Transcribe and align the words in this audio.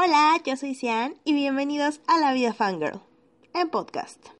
Hola, 0.00 0.40
yo 0.44 0.54
soy 0.54 0.76
Cian 0.76 1.16
y 1.24 1.34
bienvenidos 1.34 2.00
a 2.06 2.20
La 2.20 2.32
Vida 2.32 2.54
Fangirl, 2.54 3.00
en 3.52 3.68
podcast. 3.68 4.37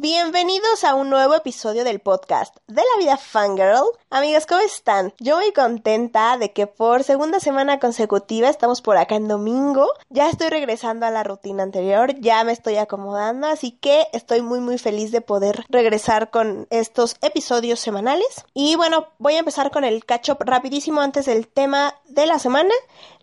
Bienvenidos 0.00 0.84
a 0.84 0.94
un 0.94 1.10
nuevo 1.10 1.34
episodio 1.34 1.82
del 1.82 1.98
podcast 1.98 2.54
de 2.68 2.82
la 2.82 2.98
vida 3.00 3.16
fangirl. 3.16 3.82
Amigos, 4.10 4.46
¿cómo 4.46 4.60
están? 4.60 5.12
Yo 5.18 5.38
muy 5.38 5.52
contenta 5.52 6.38
de 6.38 6.52
que 6.52 6.68
por 6.68 7.02
segunda 7.02 7.40
semana 7.40 7.80
consecutiva 7.80 8.48
estamos 8.48 8.80
por 8.80 8.96
acá 8.96 9.16
en 9.16 9.26
domingo. 9.26 9.88
Ya 10.08 10.30
estoy 10.30 10.50
regresando 10.50 11.04
a 11.04 11.10
la 11.10 11.24
rutina 11.24 11.64
anterior, 11.64 12.14
ya 12.20 12.44
me 12.44 12.52
estoy 12.52 12.76
acomodando, 12.76 13.48
así 13.48 13.72
que 13.72 14.06
estoy 14.12 14.40
muy 14.40 14.60
muy 14.60 14.78
feliz 14.78 15.10
de 15.10 15.20
poder 15.20 15.66
regresar 15.68 16.30
con 16.30 16.68
estos 16.70 17.16
episodios 17.20 17.80
semanales. 17.80 18.44
Y 18.54 18.76
bueno, 18.76 19.08
voy 19.18 19.34
a 19.34 19.40
empezar 19.40 19.72
con 19.72 19.82
el 19.82 20.04
catch 20.04 20.30
up 20.30 20.38
rapidísimo 20.38 21.00
antes 21.00 21.26
del 21.26 21.48
tema 21.48 21.96
de 22.06 22.26
la 22.26 22.38
semana. 22.38 22.72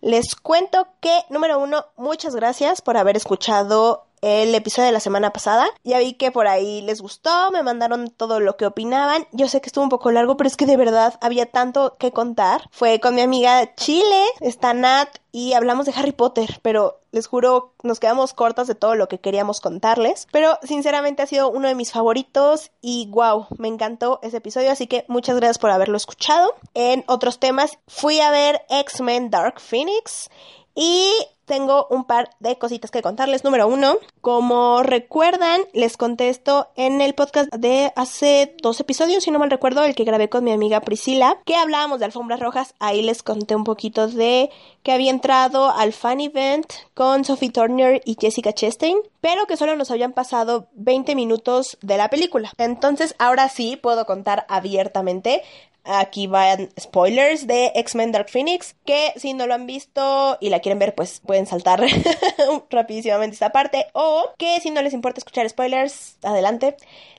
Les 0.01 0.35
cuento 0.35 0.89
que, 0.99 1.23
número 1.29 1.57
uno, 1.57 1.85
muchas 1.95 2.35
gracias 2.35 2.81
por 2.81 2.97
haber 2.97 3.15
escuchado 3.15 4.07
el 4.25 4.55
episodio 4.55 4.87
de 4.87 4.91
la 4.91 4.99
semana 4.99 5.31
pasada. 5.31 5.67
Ya 5.83 5.99
vi 5.99 6.13
que 6.13 6.31
por 6.31 6.47
ahí 6.47 6.81
les 6.81 6.99
gustó, 6.99 7.51
me 7.51 7.61
mandaron 7.61 8.09
todo 8.09 8.39
lo 8.39 8.57
que 8.57 8.65
opinaban. 8.65 9.27
Yo 9.31 9.47
sé 9.47 9.61
que 9.61 9.67
estuvo 9.67 9.83
un 9.83 9.91
poco 9.91 10.11
largo, 10.11 10.35
pero 10.35 10.47
es 10.47 10.57
que 10.57 10.65
de 10.65 10.77
verdad 10.77 11.13
había 11.21 11.45
tanto 11.45 11.95
que 11.99 12.11
contar. 12.11 12.67
Fue 12.71 12.99
con 12.99 13.13
mi 13.13 13.21
amiga 13.21 13.75
Chile, 13.75 14.23
está 14.39 14.73
Nat 14.73 15.09
y 15.31 15.53
hablamos 15.53 15.85
de 15.85 15.93
Harry 15.95 16.11
Potter, 16.11 16.59
pero 16.63 17.01
les 17.11 17.27
juro 17.27 17.75
nos 17.83 17.99
quedamos 17.99 18.33
cortas 18.33 18.65
de 18.65 18.73
todo 18.73 18.95
lo 18.95 19.07
que 19.07 19.19
queríamos 19.19 19.61
contarles. 19.61 20.27
Pero 20.31 20.57
sinceramente 20.63 21.21
ha 21.21 21.27
sido 21.27 21.51
uno 21.51 21.67
de 21.67 21.75
mis 21.75 21.91
favoritos 21.91 22.71
y 22.81 23.07
wow, 23.11 23.45
me 23.59 23.67
encantó 23.67 24.19
ese 24.23 24.37
episodio, 24.37 24.71
así 24.71 24.87
que 24.87 25.05
muchas 25.07 25.35
gracias 25.35 25.59
por 25.59 25.69
haberlo 25.69 25.97
escuchado. 25.97 26.55
En 26.73 27.03
otros 27.05 27.37
temas 27.39 27.77
fui 27.87 28.21
a 28.21 28.31
ver 28.31 28.65
X-Men 28.69 29.29
Dark 29.29 29.59
Phoenix 29.59 30.31
y 30.73 31.11
tengo 31.45 31.87
un 31.89 32.05
par 32.05 32.29
de 32.39 32.57
cositas 32.57 32.91
que 32.91 33.01
contarles. 33.01 33.43
Número 33.43 33.67
uno, 33.67 33.97
como 34.21 34.83
recuerdan, 34.83 35.61
les 35.73 35.97
contesto 35.97 36.67
en 36.75 37.01
el 37.01 37.13
podcast 37.13 37.53
de 37.53 37.91
hace 37.95 38.55
dos 38.61 38.79
episodios, 38.79 39.23
si 39.23 39.31
no 39.31 39.39
mal 39.39 39.51
recuerdo, 39.51 39.83
el 39.83 39.95
que 39.95 40.03
grabé 40.03 40.29
con 40.29 40.43
mi 40.43 40.51
amiga 40.51 40.81
Priscila, 40.81 41.37
que 41.45 41.55
hablábamos 41.55 41.99
de 41.99 42.05
alfombras 42.05 42.39
rojas. 42.39 42.73
Ahí 42.79 43.01
les 43.01 43.23
conté 43.23 43.55
un 43.55 43.63
poquito 43.63 44.07
de 44.07 44.49
que 44.83 44.91
había 44.91 45.11
entrado 45.11 45.71
al 45.71 45.93
fan 45.93 46.21
event 46.21 46.65
con 46.93 47.25
Sophie 47.25 47.51
Turner 47.51 48.01
y 48.05 48.17
Jessica 48.19 48.53
Chastain, 48.53 48.97
pero 49.21 49.47
que 49.47 49.57
solo 49.57 49.75
nos 49.75 49.91
habían 49.91 50.13
pasado 50.13 50.67
20 50.73 51.15
minutos 51.15 51.77
de 51.81 51.97
la 51.97 52.09
película. 52.09 52.51
Entonces, 52.57 53.15
ahora 53.17 53.49
sí 53.49 53.77
puedo 53.77 54.05
contar 54.05 54.45
abiertamente 54.49 55.41
Aquí 55.85 56.27
van 56.27 56.69
spoilers 56.79 57.47
de 57.47 57.71
X-Men 57.75 58.11
Dark 58.11 58.29
Phoenix, 58.29 58.75
que 58.85 59.13
si 59.15 59.33
no 59.33 59.47
lo 59.47 59.53
han 59.53 59.67
visto 59.67 60.37
y 60.41 60.49
la 60.49 60.59
quieren 60.59 60.79
ver, 60.79 60.95
pues 60.95 61.21
pueden 61.25 61.45
saltar 61.45 61.83
rapidísimamente 62.69 63.35
esta 63.35 63.51
parte. 63.51 63.87
O 63.93 64.31
que 64.37 64.59
si 64.61 64.71
no 64.71 64.81
les 64.81 64.93
importa 64.93 65.19
escuchar 65.19 65.47
spoilers, 65.47 66.17
adelante. 66.23 66.75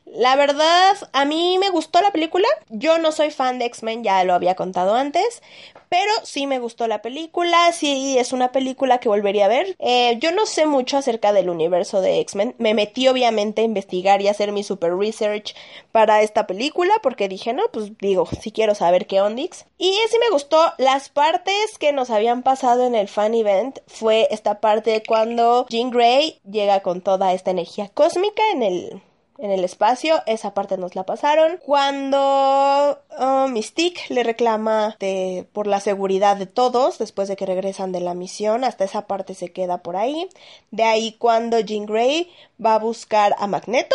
La 0.06 0.36
verdad, 0.36 0.96
a 1.12 1.24
mí 1.24 1.58
me 1.58 1.68
gustó 1.70 2.00
la 2.00 2.12
película. 2.12 2.46
Yo 2.68 2.98
no 2.98 3.10
soy 3.10 3.32
fan 3.32 3.58
de 3.58 3.64
X-Men, 3.64 4.04
ya 4.04 4.22
lo 4.22 4.34
había 4.34 4.54
contado 4.54 4.94
antes. 4.94 5.42
Pero 5.88 6.10
sí 6.22 6.46
me 6.46 6.60
gustó 6.60 6.86
la 6.86 7.02
película. 7.02 7.72
Sí, 7.72 8.16
es 8.16 8.32
una 8.32 8.52
película 8.52 8.98
que 8.98 9.08
volvería 9.08 9.46
a 9.46 9.48
ver. 9.48 9.76
Eh, 9.80 10.16
yo 10.20 10.30
no 10.30 10.46
sé 10.46 10.66
mucho 10.66 10.96
acerca 10.96 11.32
del 11.32 11.50
universo 11.50 12.00
de 12.00 12.20
X-Men. 12.20 12.54
Me 12.58 12.72
metí 12.72 13.08
obviamente 13.08 13.62
a 13.62 13.64
investigar 13.64 14.22
y 14.22 14.28
hacer 14.28 14.52
mi 14.52 14.62
super 14.62 14.96
research 14.96 15.56
para 15.90 16.22
esta 16.22 16.46
película. 16.46 16.94
Porque 17.02 17.28
dije, 17.28 17.52
no, 17.52 17.64
pues 17.72 17.98
digo, 17.98 18.28
si 18.40 18.52
quiero 18.56 18.74
saber 18.74 19.06
qué 19.06 19.20
ondix. 19.20 19.66
Y 19.76 19.92
sí 20.10 20.16
me 20.18 20.30
gustó. 20.30 20.58
Las 20.78 21.10
partes 21.10 21.76
que 21.78 21.92
nos 21.92 22.08
habían 22.08 22.42
pasado 22.42 22.86
en 22.86 22.94
el 22.94 23.06
fan 23.06 23.34
event 23.34 23.80
fue 23.86 24.28
esta 24.30 24.60
parte 24.60 25.02
cuando 25.06 25.66
Jean 25.68 25.90
Grey 25.90 26.40
llega 26.50 26.80
con 26.80 27.02
toda 27.02 27.34
esta 27.34 27.50
energía 27.50 27.90
cósmica 27.90 28.42
en 28.52 28.62
el 28.62 29.02
en 29.38 29.50
el 29.50 29.64
espacio, 29.64 30.22
esa 30.24 30.54
parte 30.54 30.78
nos 30.78 30.94
la 30.94 31.04
pasaron. 31.04 31.58
Cuando 31.58 32.98
uh, 33.18 33.48
Mystique 33.48 34.00
le 34.08 34.22
reclama 34.22 34.96
de, 34.98 35.46
por 35.52 35.66
la 35.66 35.80
seguridad 35.80 36.38
de 36.38 36.46
todos, 36.46 36.96
después 36.96 37.28
de 37.28 37.36
que 37.36 37.44
regresan 37.44 37.92
de 37.92 38.00
la 38.00 38.14
misión, 38.14 38.64
hasta 38.64 38.84
esa 38.84 39.06
parte 39.06 39.34
se 39.34 39.52
queda 39.52 39.82
por 39.82 39.96
ahí. 39.96 40.30
De 40.70 40.84
ahí 40.84 41.16
cuando 41.18 41.60
Jean 41.60 41.84
Grey 41.84 42.32
va 42.64 42.76
a 42.76 42.78
buscar 42.78 43.36
a 43.38 43.46
Magneto 43.46 43.94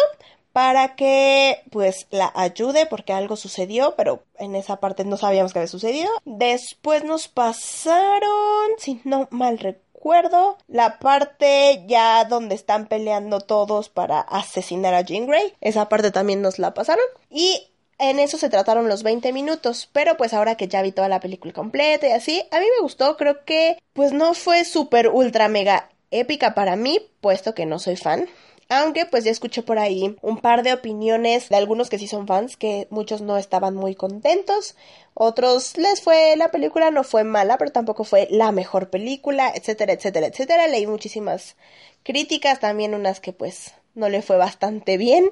para 0.54 0.96
que 0.96 1.64
pues 1.72 2.08
la 2.12 2.32
ayude 2.36 2.86
porque 2.86 3.14
algo 3.14 3.36
sucedió, 3.36 3.96
pero 3.96 4.24
en 4.38 4.56
esa 4.56 4.80
parte 4.80 5.06
no 5.06 5.18
sabíamos 5.18 5.54
que 5.54 5.60
había 5.60 5.68
sucedido. 5.68 6.10
Después 6.26 7.04
nos 7.04 7.28
pasaron, 7.28 8.70
si 8.78 9.02
no 9.04 9.28
mal 9.32 9.60
recuerdo, 9.60 10.58
la 10.68 11.00
parte 11.00 11.84
ya 11.88 12.26
donde 12.26 12.56
están 12.56 12.88
peleando 12.88 13.40
todos 13.40 13.90
para 13.90 14.20
asesinar 14.20 14.94
a 14.94 15.02
Jean 15.02 15.28
Grey. 15.28 15.54
Esa 15.62 15.90
parte 15.90 16.12
también 16.12 16.42
nos 16.42 16.60
la 16.60 16.74
pasaron. 16.74 17.06
Y 17.30 17.72
en 18.02 18.20
eso 18.20 18.38
se 18.38 18.50
trataron 18.50 18.90
los 18.90 19.04
20 19.04 19.32
minutos, 19.32 19.88
pero 19.94 20.18
pues 20.18 20.34
ahora 20.34 20.56
que 20.56 20.68
ya 20.68 20.82
vi 20.82 20.92
toda 20.92 21.08
la 21.08 21.20
película 21.20 21.54
completa 21.54 22.08
y 22.08 22.12
así, 22.12 22.44
a 22.52 22.60
mí 22.60 22.66
me 22.66 22.82
gustó, 22.82 23.16
creo 23.16 23.46
que 23.46 23.78
pues 23.94 24.12
no 24.12 24.34
fue 24.34 24.66
súper 24.66 25.10
ultra 25.10 25.48
mega 25.48 25.92
épica 26.10 26.56
para 26.56 26.76
mí, 26.76 27.00
puesto 27.22 27.54
que 27.54 27.68
no 27.68 27.78
soy 27.78 27.96
fan. 27.96 28.28
Aunque 28.74 29.06
pues 29.06 29.26
ya 29.26 29.32
escuché 29.32 29.64
por 29.64 29.80
ahí 29.80 30.16
un 30.22 30.38
par 30.38 30.64
de 30.64 30.72
opiniones 30.72 31.50
de 31.50 31.58
algunos 31.58 31.90
que 31.90 32.00
sí 32.00 32.08
son 32.08 32.26
fans, 32.26 32.56
que 32.56 32.88
muchos 32.90 33.20
no 33.20 33.36
estaban 33.36 33.76
muy 33.76 33.96
contentos, 33.96 34.78
otros 35.14 35.76
les 35.76 36.02
fue, 36.02 36.38
la 36.38 36.52
película 36.52 36.90
no 36.90 37.04
fue 37.04 37.26
mala, 37.26 37.58
pero 37.58 37.74
tampoco 37.74 38.06
fue 38.06 38.30
la 38.32 38.54
mejor 38.54 38.90
película, 38.90 39.52
etcétera, 39.54 39.92
etcétera, 39.92 40.28
etcétera. 40.28 40.68
Leí 40.68 40.88
muchísimas 40.88 41.58
críticas, 42.04 42.62
también 42.62 42.96
unas 42.96 43.20
que 43.20 43.34
pues 43.34 43.74
no 43.94 44.08
le 44.08 44.22
fue 44.22 44.38
bastante 44.38 44.96
bien. 44.96 45.30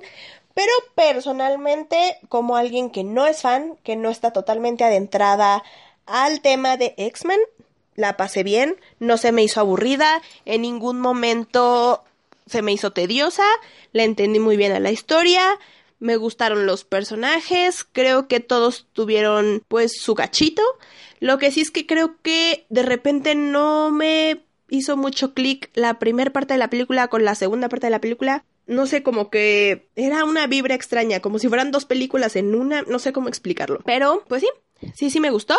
Pero 0.54 0.74
personalmente, 0.96 2.18
como 2.28 2.58
alguien 2.58 2.90
que 2.90 3.06
no 3.06 3.26
es 3.26 3.44
fan, 3.44 3.78
que 3.84 3.96
no 3.96 4.10
está 4.10 4.34
totalmente 4.34 4.84
adentrada 4.84 5.64
al 6.06 6.42
tema 6.42 6.76
de 6.76 6.94
X-Men, 6.98 7.40
la 7.96 8.18
pasé 8.18 8.44
bien, 8.44 8.76
no 9.00 9.16
se 9.16 9.32
me 9.32 9.44
hizo 9.44 9.62
aburrida, 9.62 10.22
en 10.44 10.64
ningún 10.64 11.00
momento 11.00 12.04
se 12.50 12.62
me 12.62 12.74
hizo 12.74 12.92
tediosa, 12.92 13.46
le 13.94 14.04
entendí 14.04 14.40
muy 14.40 14.58
bien 14.58 14.72
a 14.72 14.80
la 14.80 14.92
historia, 14.92 15.60
me 16.00 16.16
gustaron 16.16 16.66
los 16.66 16.84
personajes, 16.84 17.86
creo 17.92 18.28
que 18.28 18.40
todos 18.40 18.88
tuvieron 18.94 19.64
pues 19.68 20.02
su 20.02 20.16
cachito. 20.16 20.64
Lo 21.20 21.38
que 21.38 21.52
sí 21.52 21.62
es 21.62 21.72
que 21.72 21.86
creo 21.86 22.16
que 22.22 22.66
de 22.70 22.84
repente 22.84 23.36
no 23.36 23.92
me 23.92 24.44
hizo 24.70 24.96
mucho 24.98 25.34
clic 25.34 25.70
la 25.74 26.00
primera 26.00 26.32
parte 26.32 26.54
de 26.54 26.60
la 26.60 26.70
película 26.70 27.08
con 27.10 27.26
la 27.26 27.36
segunda 27.36 27.70
parte 27.70 27.88
de 27.88 27.92
la 27.92 28.02
película. 28.02 28.46
No 28.66 28.86
sé, 28.86 29.04
como 29.04 29.30
que 29.30 29.90
era 29.96 30.24
una 30.24 30.48
vibra 30.48 30.76
extraña, 30.76 31.22
como 31.22 31.40
si 31.40 31.48
fueran 31.48 31.72
dos 31.72 31.86
películas 31.86 32.36
en 32.36 32.54
una, 32.54 32.84
no 32.84 33.00
sé 33.00 33.12
cómo 33.12 33.28
explicarlo. 33.28 33.80
Pero, 33.84 34.24
pues 34.28 34.44
sí, 34.44 34.50
sí, 34.94 35.10
sí 35.10 35.20
me 35.20 35.32
gustó. 35.32 35.58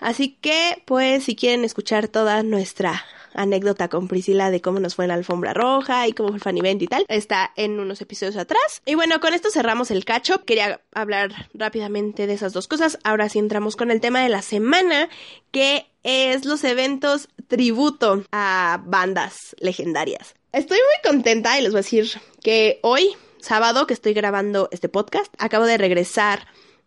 Así 0.00 0.36
que, 0.40 0.82
pues, 0.84 1.24
si 1.24 1.36
quieren 1.36 1.64
escuchar 1.64 2.08
toda 2.08 2.42
nuestra 2.42 3.04
anécdota 3.34 3.88
con 3.88 4.08
Priscila 4.08 4.50
de 4.50 4.60
cómo 4.60 4.80
nos 4.80 4.94
fue 4.94 5.04
en 5.04 5.08
la 5.08 5.14
alfombra 5.14 5.54
roja 5.54 6.06
y 6.06 6.12
cómo 6.12 6.30
fue 6.30 6.36
el 6.36 6.42
fan 6.42 6.58
event 6.58 6.82
y 6.82 6.86
tal. 6.86 7.04
Está 7.08 7.52
en 7.56 7.80
unos 7.80 8.00
episodios 8.00 8.36
atrás. 8.36 8.82
Y 8.86 8.94
bueno, 8.94 9.20
con 9.20 9.34
esto 9.34 9.50
cerramos 9.50 9.90
el 9.90 10.04
cacho. 10.04 10.44
Quería 10.44 10.80
hablar 10.92 11.48
rápidamente 11.54 12.26
de 12.26 12.34
esas 12.34 12.52
dos 12.52 12.68
cosas. 12.68 12.98
Ahora 13.04 13.28
sí 13.28 13.38
entramos 13.38 13.76
con 13.76 13.90
el 13.90 14.00
tema 14.00 14.22
de 14.22 14.28
la 14.28 14.42
semana, 14.42 15.08
que 15.50 15.86
es 16.02 16.44
los 16.44 16.64
eventos 16.64 17.28
tributo 17.48 18.24
a 18.32 18.82
bandas 18.84 19.56
legendarias. 19.58 20.34
Estoy 20.52 20.78
muy 20.78 21.12
contenta 21.12 21.58
y 21.58 21.62
les 21.62 21.72
voy 21.72 21.80
a 21.80 21.82
decir 21.82 22.10
que 22.42 22.78
hoy, 22.82 23.16
sábado, 23.40 23.86
que 23.86 23.94
estoy 23.94 24.14
grabando 24.14 24.68
este 24.72 24.88
podcast, 24.88 25.32
acabo 25.38 25.66
de 25.66 25.76
regresar 25.76 26.46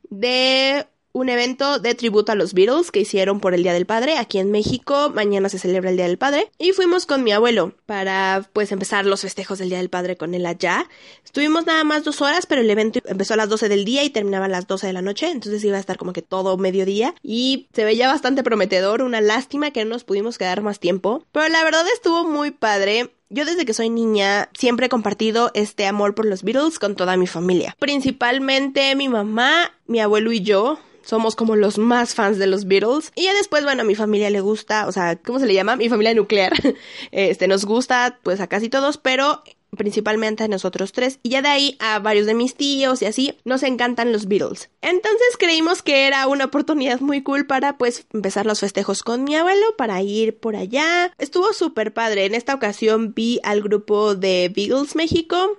de 0.09 0.87
un 1.13 1.29
evento 1.29 1.79
de 1.79 1.95
tributo 1.95 2.31
a 2.31 2.35
los 2.35 2.53
Beatles 2.53 2.91
que 2.91 3.01
hicieron 3.01 3.39
por 3.39 3.53
el 3.53 3.63
Día 3.63 3.73
del 3.73 3.85
Padre 3.85 4.17
aquí 4.17 4.39
en 4.39 4.51
México. 4.51 5.11
Mañana 5.13 5.49
se 5.49 5.59
celebra 5.59 5.89
el 5.89 5.97
Día 5.97 6.07
del 6.07 6.17
Padre. 6.17 6.51
Y 6.57 6.71
fuimos 6.71 7.05
con 7.05 7.23
mi 7.23 7.31
abuelo 7.31 7.73
para 7.85 8.47
pues 8.53 8.71
empezar 8.71 9.05
los 9.05 9.21
festejos 9.21 9.59
del 9.59 9.69
Día 9.69 9.79
del 9.79 9.89
Padre 9.89 10.17
con 10.17 10.33
él 10.33 10.45
allá. 10.45 10.87
Estuvimos 11.23 11.65
nada 11.65 11.83
más 11.83 12.03
dos 12.03 12.21
horas, 12.21 12.45
pero 12.45 12.61
el 12.61 12.69
evento 12.69 12.99
empezó 13.05 13.33
a 13.33 13.37
las 13.37 13.49
12 13.49 13.69
del 13.69 13.85
día 13.85 14.03
y 14.03 14.09
terminaba 14.09 14.45
a 14.45 14.49
las 14.49 14.67
12 14.67 14.87
de 14.87 14.93
la 14.93 15.01
noche. 15.01 15.29
Entonces 15.29 15.63
iba 15.63 15.77
a 15.77 15.79
estar 15.79 15.97
como 15.97 16.13
que 16.13 16.21
todo 16.21 16.57
mediodía. 16.57 17.13
Y 17.23 17.67
se 17.73 17.83
veía 17.83 18.07
bastante 18.07 18.43
prometedor. 18.43 19.01
Una 19.01 19.21
lástima 19.21 19.71
que 19.71 19.83
no 19.83 19.91
nos 19.91 20.03
pudimos 20.03 20.37
quedar 20.37 20.61
más 20.61 20.79
tiempo. 20.79 21.25
Pero 21.31 21.49
la 21.49 21.63
verdad 21.63 21.85
estuvo 21.93 22.23
muy 22.27 22.51
padre. 22.51 23.11
Yo 23.29 23.45
desde 23.45 23.65
que 23.65 23.73
soy 23.73 23.89
niña 23.89 24.49
siempre 24.53 24.87
he 24.87 24.89
compartido 24.89 25.51
este 25.53 25.85
amor 25.85 26.15
por 26.15 26.25
los 26.25 26.43
Beatles 26.43 26.79
con 26.79 26.95
toda 26.95 27.15
mi 27.15 27.27
familia. 27.27 27.75
Principalmente 27.79 28.93
mi 28.95 29.07
mamá, 29.07 29.71
mi 29.87 29.99
abuelo 30.01 30.31
y 30.33 30.41
yo 30.41 30.79
somos 31.03 31.35
como 31.35 31.55
los 31.55 31.77
más 31.77 32.13
fans 32.15 32.37
de 32.37 32.47
los 32.47 32.65
Beatles. 32.65 33.11
Y 33.15 33.23
ya 33.23 33.33
después, 33.33 33.63
bueno, 33.63 33.81
a 33.81 33.85
mi 33.85 33.95
familia 33.95 34.29
le 34.29 34.41
gusta, 34.41 34.87
o 34.87 34.91
sea, 34.91 35.15
¿cómo 35.15 35.39
se 35.39 35.45
le 35.45 35.53
llama? 35.53 35.75
Mi 35.75 35.89
familia 35.89 36.13
nuclear. 36.13 36.53
este, 37.11 37.47
nos 37.47 37.65
gusta, 37.65 38.19
pues 38.23 38.39
a 38.39 38.47
casi 38.47 38.69
todos, 38.69 38.97
pero 38.97 39.43
principalmente 39.77 40.43
a 40.43 40.47
nosotros 40.47 40.91
tres, 40.91 41.19
y 41.23 41.29
ya 41.29 41.41
de 41.41 41.47
ahí 41.47 41.77
a 41.79 41.99
varios 41.99 42.25
de 42.25 42.33
mis 42.33 42.55
tíos 42.55 43.01
y 43.01 43.05
así, 43.05 43.35
nos 43.45 43.63
encantan 43.63 44.11
los 44.11 44.27
Beatles. 44.27 44.69
Entonces 44.81 45.37
creímos 45.39 45.81
que 45.81 46.07
era 46.07 46.27
una 46.27 46.45
oportunidad 46.45 46.99
muy 46.99 47.23
cool 47.23 47.45
para 47.45 47.77
pues 47.77 48.05
empezar 48.13 48.45
los 48.45 48.59
festejos 48.59 49.03
con 49.03 49.23
mi 49.23 49.35
abuelo, 49.35 49.65
para 49.77 50.01
ir 50.01 50.37
por 50.37 50.55
allá. 50.55 51.13
Estuvo 51.17 51.53
súper 51.53 51.93
padre. 51.93 52.25
En 52.25 52.35
esta 52.35 52.53
ocasión 52.53 53.13
vi 53.13 53.39
al 53.43 53.61
grupo 53.61 54.15
de 54.15 54.51
Beatles 54.53 54.95
México 54.95 55.57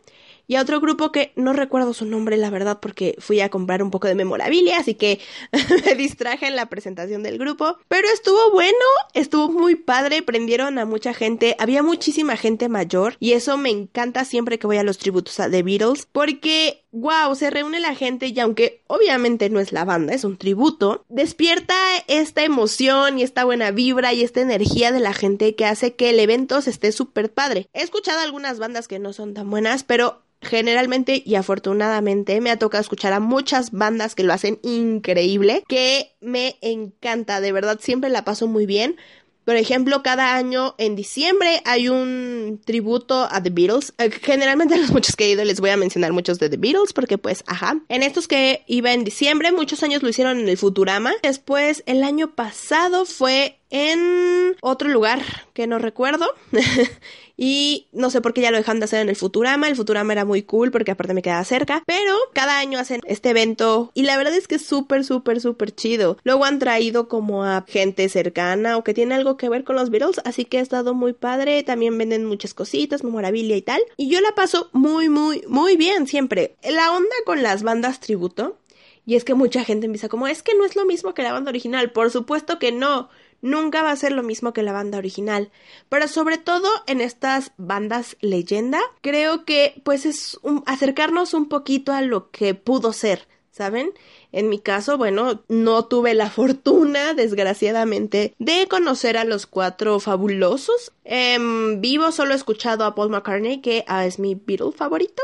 y 0.53 0.57
a 0.57 0.61
otro 0.61 0.83
grupo 0.83 1.13
que 1.13 1.33
no 1.35 1.55
recuerdo 1.55 1.95
su 1.95 2.05
nombre, 2.05 2.37
la 2.37 2.51
verdad, 2.51 2.79
porque 2.79 3.17
fui 3.19 3.41
a 3.41 3.49
comprar 3.49 3.83
un 3.83 3.91
poco 3.91 4.07
de 4.07 4.15
memorabilia, 4.15 4.77
así 4.77 4.93
que 4.93 5.19
me 5.87 5.95
distraje 5.95 6.47
en 6.47 6.57
la 6.57 6.67
presentación 6.67 7.23
del 7.23 7.39
grupo. 7.39 7.79
Pero 7.89 8.07
estuvo 8.13 8.51
bueno, 8.51 8.77
estuvo 9.15 9.49
muy 9.49 9.77
padre, 9.77 10.21
prendieron 10.21 10.79
a 10.79 10.85
mucha 10.85 11.15
gente, 11.15 11.57
había 11.59 11.83
muchísima 11.83 12.37
gente 12.37 12.69
mayor 12.69 13.17
y 13.19 13.33
eso 13.33 13.57
me 13.57 13.71
encanta 13.71 14.27
siempre 14.27 14.59
que 14.59 14.67
voy 14.67 14.77
a 14.77 14.83
los 14.83 14.99
tributos 14.99 15.37
The 15.37 15.63
Beatles, 15.63 16.07
porque 16.13 16.82
wow, 16.93 17.35
se 17.35 17.51
reúne 17.51 17.81
la 17.81 17.95
gente 17.95 18.29
y 18.29 18.39
aunque 18.39 18.83
obviamente 18.87 19.51
no 19.51 19.61
es 19.61 19.73
la 19.73 19.85
banda, 19.85 20.15
es 20.15 20.25
un 20.25 20.37
tributo, 20.37 21.05
despierta 21.09 21.75
esta 22.07 22.45
emoción 22.45 23.19
y 23.19 23.23
esta 23.23 23.45
buena 23.45 23.71
vibra 23.71 24.13
y 24.13 24.23
esta 24.23 24.41
energía 24.41 24.93
de 24.93 25.01
la 25.01 25.15
gente 25.15 25.55
que 25.55 25.67
hace 25.67 25.95
que 25.95 26.11
el 26.11 26.21
evento 26.21 26.61
se 26.61 26.71
esté 26.71 26.93
súper 26.93 27.33
padre. 27.33 27.67
He 27.73 27.83
escuchado 27.83 28.21
algunas 28.21 28.59
bandas 28.59 28.89
que 28.89 28.99
no 28.99 29.13
son 29.13 29.35
tan 29.35 29.51
buenas, 29.51 29.85
pero 29.85 30.23
generalmente 30.43 31.23
y 31.25 31.37
afortunadamente 31.37 32.41
me 32.41 32.51
ha 32.51 32.59
tocado 32.59 32.83
escuchar 32.83 33.13
a 33.13 33.21
muchas 33.21 33.71
bandas 33.71 34.15
que 34.15 34.25
lo 34.25 34.33
hacen 34.33 34.59
increíble, 34.63 35.63
que 35.69 36.17
me 36.21 36.59
encanta, 36.61 37.41
de 37.41 37.53
verdad 37.53 37.79
siempre 37.81 38.11
la 38.11 38.25
paso 38.25 38.49
muy 38.49 38.67
bien. 38.67 38.97
Por 39.45 39.57
ejemplo, 39.57 40.03
cada 40.03 40.37
año 40.37 40.75
en 40.79 40.97
diciembre 40.97 41.61
hay 41.65 41.89
un 41.89 42.61
tributo 42.65 43.29
a 43.31 43.43
The 43.43 43.51
Beatles. 43.51 43.93
Eh, 43.99 44.11
generalmente 44.11 44.77
los 44.79 44.91
muchos 44.91 45.17
que 45.17 45.25
he 45.25 45.31
ido 45.31 45.45
les 45.45 45.61
voy 45.61 45.71
a 45.71 45.77
mencionar 45.77 46.13
muchos 46.13 46.39
de 46.39 46.49
The 46.49 46.57
Beatles 46.57 46.93
porque 46.93 47.19
pues, 47.19 47.45
ajá. 47.47 47.81
En 47.89 48.03
estos 48.03 48.29
que 48.29 48.63
iba 48.67 48.93
en 48.93 49.05
diciembre, 49.05 49.53
muchos 49.53 49.83
años 49.83 50.03
lo 50.03 50.09
hicieron 50.09 50.41
en 50.41 50.49
el 50.49 50.57
Futurama. 50.57 51.13
Después, 51.23 51.83
el 51.87 52.05
año 52.05 52.35
pasado 52.35 53.05
fue 53.05 53.59
en 53.73 54.55
otro 54.61 54.91
lugar 54.91 55.23
que 55.55 55.67
no 55.67 55.79
recuerdo. 55.79 56.27
y 57.39 57.89
no 57.93 58.11
sé 58.11 58.21
por 58.21 58.35
qué 58.35 58.43
ya 58.43 58.51
lo 58.51 58.59
dejan 58.59 58.79
de 58.79 58.85
hacer 58.85 59.01
en 59.01 59.09
el 59.09 59.17
Futurama. 59.17 59.67
El 59.67 59.77
Futurama 59.77 60.13
era 60.13 60.27
muy 60.27 60.43
cool 60.43 60.71
porque 60.71 60.91
aparte 60.91 61.15
me 61.15 61.23
quedaba 61.23 61.43
cerca. 61.45 61.83
Pero 61.87 62.15
cada 62.35 62.59
año 62.59 62.79
hacen 62.79 63.01
este 63.07 63.31
evento 63.31 63.91
y 63.95 64.03
la 64.03 64.19
verdad 64.19 64.35
es 64.35 64.47
que 64.47 64.57
es 64.57 64.67
súper, 64.67 65.05
súper, 65.05 65.41
súper 65.41 65.75
chido. 65.75 66.19
Luego 66.23 66.45
han 66.45 66.59
traído 66.59 67.09
como 67.09 67.45
a 67.45 67.65
gente 67.67 68.11
cercana 68.11 68.77
o 68.77 68.85
que 68.85 68.93
tiene 68.93 69.15
algo 69.15 69.39
que 69.39 69.49
ver 69.49 69.65
con 69.65 69.77
los 69.77 69.89
Beatles. 69.89 70.21
Así 70.27 70.45
que 70.45 70.59
ha 70.59 70.63
estado 70.63 70.93
muy 70.93 71.15
padre. 71.15 71.63
También 71.63 71.97
venden 71.97 72.27
muchas 72.27 72.53
cositas, 72.53 73.03
memorabilia 73.03 73.57
y 73.57 73.63
tal. 73.63 73.81
Y 73.97 74.11
yo 74.11 74.21
la 74.21 74.35
paso 74.35 74.69
muy, 74.73 75.09
muy, 75.09 75.45
muy 75.49 75.79
bien 75.79 76.07
siempre. 76.07 76.57
La 76.63 76.93
onda 76.93 77.17
con 77.25 77.43
las 77.43 77.63
bandas 77.63 78.01
tributo. 78.01 78.59
Y 79.07 79.17
es 79.17 79.25
que 79.25 79.35
mucha 79.35 79.65
gente 79.65 79.87
empieza 79.87 80.09
como, 80.09 80.29
es 80.29 80.43
que 80.43 80.55
no 80.55 80.65
es 80.65 80.77
lo 80.77 80.85
mismo 80.85 81.15
que 81.15 81.23
la 81.23 81.33
banda 81.33 81.49
original. 81.49 81.91
Por 81.91 82.11
supuesto 82.11 82.59
que 82.59 82.71
no 82.71 83.09
nunca 83.43 83.83
va 83.83 83.91
a 83.91 83.97
ser 83.97 84.13
lo 84.13 84.23
mismo 84.23 84.55
que 84.55 84.63
la 84.63 84.73
banda 84.73 84.97
original. 84.97 85.51
Pero 85.91 86.09
sobre 86.09 86.39
todo 86.39 86.69
en 86.87 87.03
estas 87.03 87.53
bandas 87.59 88.17
leyenda, 88.21 88.81
creo 89.03 89.45
que 89.45 89.83
pues 89.85 90.07
es 90.07 90.41
acercarnos 90.65 91.35
un 91.35 91.49
poquito 91.49 91.93
a 91.93 92.01
lo 92.01 92.31
que 92.31 92.55
pudo 92.55 92.95
ser, 92.95 93.29
¿saben? 93.51 93.93
En 94.33 94.49
mi 94.49 94.59
caso, 94.59 94.97
bueno, 94.97 95.43
no 95.49 95.85
tuve 95.85 96.15
la 96.15 96.31
fortuna, 96.31 97.13
desgraciadamente, 97.15 98.35
de 98.39 98.67
conocer 98.69 99.19
a 99.19 99.25
los 99.25 99.47
cuatro 99.47 100.01
fabulosos. 100.01 100.93
En 101.05 101.81
vivo 101.83 102.13
solo 102.13 102.33
he 102.33 102.37
escuchado 102.37 102.85
a 102.85 102.95
Paul 102.95 103.11
McCartney, 103.11 103.61
que 103.61 103.85
ah, 103.89 104.07
es 104.07 104.19
mi 104.19 104.35
Beatle 104.35 104.73
favorito. 104.73 105.23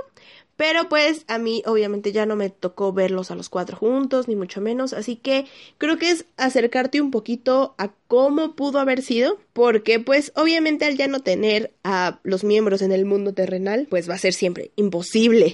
Pero 0.59 0.89
pues 0.89 1.23
a 1.29 1.39
mí 1.39 1.63
obviamente 1.67 2.11
ya 2.11 2.27
no 2.27 2.35
me 2.35 2.51
tocó 2.51 2.93
verlos 2.93 3.31
a 3.31 3.37
los 3.37 3.49
cuatro 3.49 3.77
juntos, 3.77 4.27
ni 4.27 4.35
mucho 4.35 4.61
menos. 4.61 4.93
Así 4.93 5.15
que 5.15 5.47
creo 5.79 5.99
que 5.99 6.11
es 6.11 6.25
acercarte 6.37 7.01
un 7.01 7.13
poquito 7.13 7.77
a 7.79 7.93
cómo 8.09 8.57
pudo 8.57 8.81
haber 8.81 9.03
sido. 9.03 9.39
Porque 9.53 10.01
pues 10.01 10.33
obviamente 10.35 10.85
al 10.85 10.97
ya 10.97 11.07
no 11.07 11.21
tener 11.21 11.71
a 11.85 12.19
los 12.25 12.43
miembros 12.43 12.83
en 12.83 12.91
el 12.91 13.05
mundo 13.05 13.35
terrenal, 13.35 13.87
pues 13.89 14.11
va 14.11 14.15
a 14.15 14.19
ser 14.19 14.35
siempre 14.35 14.73
imposible 14.75 15.53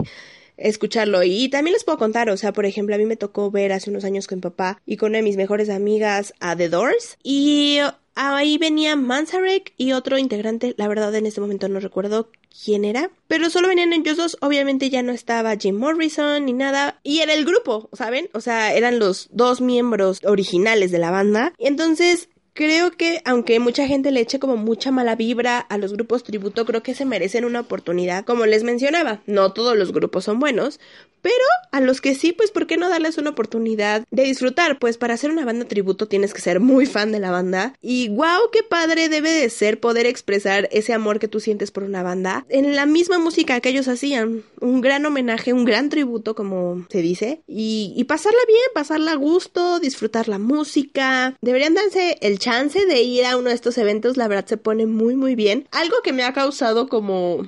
escucharlo. 0.56 1.22
Y 1.22 1.50
también 1.50 1.74
les 1.74 1.84
puedo 1.84 1.98
contar, 1.98 2.30
o 2.30 2.38
sea, 2.38 2.54
por 2.54 2.64
ejemplo, 2.64 2.94
a 2.94 2.98
mí 2.98 3.04
me 3.04 3.16
tocó 3.16 3.50
ver 3.50 3.72
hace 3.72 3.90
unos 3.90 4.04
años 4.04 4.26
con 4.26 4.38
mi 4.38 4.42
papá 4.42 4.80
y 4.86 4.96
con 4.96 5.10
una 5.10 5.18
de 5.18 5.24
mis 5.24 5.36
mejores 5.36 5.68
amigas 5.68 6.32
a 6.40 6.56
The 6.56 6.70
Doors. 6.70 7.18
Y 7.22 7.80
ahí 8.14 8.58
venía 8.58 8.96
Manzarek 8.96 9.72
y 9.76 9.92
otro 9.92 10.18
integrante, 10.18 10.74
la 10.76 10.88
verdad 10.88 11.14
en 11.14 11.26
este 11.26 11.40
momento 11.40 11.68
no 11.68 11.80
recuerdo 11.80 12.30
quién 12.64 12.84
era. 12.84 13.10
Pero 13.28 13.50
solo 13.50 13.68
venían 13.68 13.92
ellos 13.92 14.16
dos. 14.16 14.36
Obviamente 14.40 14.90
ya 14.90 15.02
no 15.02 15.12
estaba 15.12 15.56
Jim 15.56 15.76
Morrison 15.76 16.44
ni 16.44 16.52
nada. 16.52 17.00
Y 17.02 17.20
era 17.20 17.34
el 17.34 17.44
grupo, 17.44 17.88
¿saben? 17.92 18.28
O 18.32 18.40
sea, 18.40 18.74
eran 18.74 18.98
los 18.98 19.28
dos 19.32 19.60
miembros 19.60 20.20
originales 20.24 20.90
de 20.90 20.98
la 20.98 21.10
banda. 21.10 21.52
Entonces 21.58 22.28
creo 22.54 22.92
que 22.92 23.20
aunque 23.24 23.58
mucha 23.60 23.86
gente 23.86 24.10
le 24.10 24.20
eche 24.20 24.38
como 24.38 24.56
mucha 24.56 24.90
mala 24.90 25.16
vibra 25.16 25.58
a 25.58 25.76
los 25.76 25.92
grupos 25.92 26.22
tributo, 26.22 26.64
creo 26.64 26.82
que 26.82 26.94
se 26.94 27.04
merecen 27.04 27.44
una 27.44 27.60
oportunidad. 27.60 28.24
Como 28.24 28.46
les 28.46 28.62
mencionaba, 28.62 29.20
no 29.26 29.52
todos 29.52 29.76
los 29.76 29.92
grupos 29.92 30.24
son 30.24 30.38
buenos, 30.38 30.80
pero 31.24 31.34
a 31.72 31.80
los 31.80 32.02
que 32.02 32.14
sí, 32.14 32.32
pues 32.32 32.50
¿por 32.50 32.66
qué 32.66 32.76
no 32.76 32.90
darles 32.90 33.16
una 33.16 33.30
oportunidad 33.30 34.04
de 34.10 34.24
disfrutar? 34.24 34.78
Pues 34.78 34.98
para 34.98 35.14
hacer 35.14 35.30
una 35.30 35.46
banda 35.46 35.64
tributo 35.64 36.06
tienes 36.06 36.34
que 36.34 36.42
ser 36.42 36.60
muy 36.60 36.84
fan 36.84 37.12
de 37.12 37.18
la 37.18 37.30
banda. 37.30 37.74
Y 37.80 38.10
wow, 38.10 38.50
qué 38.52 38.62
padre 38.62 39.08
debe 39.08 39.30
de 39.30 39.48
ser 39.48 39.80
poder 39.80 40.04
expresar 40.04 40.68
ese 40.70 40.92
amor 40.92 41.18
que 41.18 41.26
tú 41.26 41.40
sientes 41.40 41.70
por 41.70 41.82
una 41.82 42.02
banda 42.02 42.44
en 42.50 42.76
la 42.76 42.84
misma 42.84 43.18
música 43.18 43.58
que 43.60 43.70
ellos 43.70 43.88
hacían. 43.88 44.44
Un 44.60 44.82
gran 44.82 45.06
homenaje, 45.06 45.54
un 45.54 45.64
gran 45.64 45.88
tributo, 45.88 46.34
como 46.34 46.86
se 46.90 47.00
dice. 47.00 47.40
Y, 47.46 47.94
y 47.96 48.04
pasarla 48.04 48.40
bien, 48.46 48.60
pasarla 48.74 49.12
a 49.12 49.16
gusto, 49.16 49.80
disfrutar 49.80 50.28
la 50.28 50.38
música. 50.38 51.38
Deberían 51.40 51.72
darse 51.72 52.18
el 52.20 52.38
chance 52.44 52.84
de 52.84 53.00
ir 53.00 53.24
a 53.24 53.38
uno 53.38 53.48
de 53.48 53.54
estos 53.54 53.78
eventos, 53.78 54.18
la 54.18 54.28
verdad 54.28 54.44
se 54.44 54.58
pone 54.58 54.84
muy 54.84 55.16
muy 55.16 55.34
bien. 55.34 55.66
Algo 55.70 55.96
que 56.04 56.12
me 56.12 56.24
ha 56.24 56.34
causado 56.34 56.90
como 56.90 57.46